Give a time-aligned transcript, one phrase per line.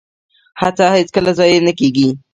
[0.61, 2.09] هڅه هیڅکله ضایع نه کیږي